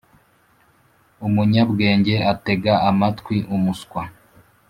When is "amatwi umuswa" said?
2.89-4.01